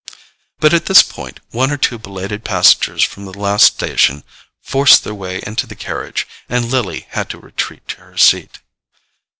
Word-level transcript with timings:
But 0.59 0.73
at 0.73 0.87
this 0.87 1.03
point 1.03 1.41
one 1.51 1.69
or 1.69 1.77
two 1.77 1.99
belated 1.99 2.43
passengers 2.43 3.03
from 3.03 3.25
the 3.25 3.37
last 3.37 3.65
station 3.67 4.23
forced 4.59 5.03
their 5.03 5.13
way 5.13 5.41
into 5.45 5.67
the 5.67 5.75
carriage, 5.75 6.27
and 6.49 6.65
Lily 6.71 7.05
had 7.11 7.29
to 7.29 7.37
retreat 7.37 7.87
to 7.89 7.97
her 7.97 8.17
seat. 8.17 8.57